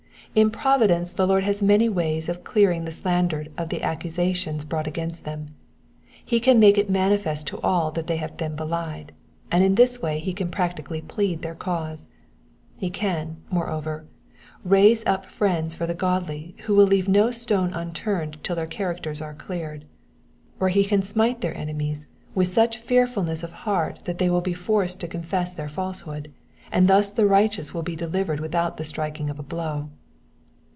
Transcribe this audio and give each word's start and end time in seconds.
In 0.33 0.49
providence 0.49 1.11
the 1.11 1.27
Lord 1.27 1.43
has 1.43 1.61
many 1.61 1.89
ways 1.89 2.29
of 2.29 2.45
clearing 2.45 2.85
the 2.85 2.91
slandered 2.93 3.51
of 3.57 3.67
the 3.67 3.83
accusations 3.83 4.63
brought 4.63 4.87
against 4.87 5.25
them. 5.25 5.53
lie 6.31 6.39
can 6.39 6.57
make 6.57 6.77
it 6.77 6.89
manifest 6.89 7.47
to 7.47 7.59
all 7.59 7.91
that 7.91 8.07
they 8.07 8.15
have 8.15 8.37
been 8.37 8.55
belied, 8.55 9.11
and 9.51 9.61
in 9.61 9.75
this 9.75 10.01
way 10.01 10.19
he 10.19 10.31
can 10.33 10.47
practically 10.49 11.01
plead 11.01 11.41
their 11.41 11.53
cause. 11.53 12.07
He 12.77 12.89
can, 12.89 13.41
moreover, 13.51 14.05
raise 14.63 15.05
up 15.05 15.25
friends 15.25 15.73
for 15.73 15.85
the 15.85 15.93
godly 15.93 16.55
who 16.59 16.75
will 16.75 16.87
leave 16.87 17.09
no 17.09 17.29
stone 17.31 17.73
unturned 17.73 18.41
till 18.41 18.55
their 18.55 18.67
characters 18.67 19.21
are 19.21 19.33
cleared; 19.33 19.83
or 20.61 20.69
he 20.69 20.85
can 20.85 21.01
smite 21.01 21.41
their 21.41 21.57
enemies 21.57 22.07
with 22.33 22.53
such 22.53 22.81
fearfulnesa 22.81 23.43
of 23.43 23.51
heart 23.51 24.05
that 24.05 24.17
they 24.17 24.29
will 24.29 24.39
be 24.39 24.53
forced 24.53 25.01
to 25.01 25.09
confess 25.09 25.51
their 25.53 25.67
falsehood, 25.67 26.31
and 26.71 26.87
thus 26.87 27.11
the 27.11 27.27
righteous 27.27 27.73
will 27.73 27.83
be 27.83 27.97
delivered 27.97 28.39
without 28.39 28.77
the 28.77 28.85
striking 28.85 29.29
of 29.29 29.37
a 29.37 29.43
blow. 29.43 29.89